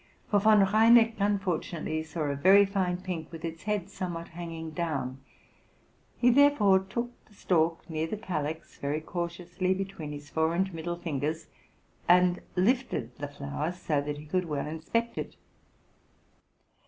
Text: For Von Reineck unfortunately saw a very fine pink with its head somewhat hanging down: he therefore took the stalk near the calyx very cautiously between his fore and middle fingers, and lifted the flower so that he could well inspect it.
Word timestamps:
For 0.31 0.39
Von 0.39 0.65
Reineck 0.65 1.13
unfortunately 1.19 2.01
saw 2.01 2.21
a 2.21 2.35
very 2.35 2.65
fine 2.65 2.97
pink 3.01 3.31
with 3.31 3.45
its 3.45 3.61
head 3.65 3.87
somewhat 3.87 4.29
hanging 4.29 4.71
down: 4.71 5.19
he 6.17 6.31
therefore 6.31 6.79
took 6.79 7.11
the 7.25 7.35
stalk 7.35 7.87
near 7.87 8.07
the 8.07 8.17
calyx 8.17 8.79
very 8.79 8.99
cautiously 8.99 9.75
between 9.75 10.11
his 10.11 10.27
fore 10.31 10.55
and 10.55 10.73
middle 10.73 10.95
fingers, 10.97 11.45
and 12.09 12.41
lifted 12.55 13.15
the 13.19 13.27
flower 13.27 13.71
so 13.71 14.01
that 14.01 14.17
he 14.17 14.25
could 14.25 14.45
well 14.45 14.65
inspect 14.65 15.19
it. 15.19 15.35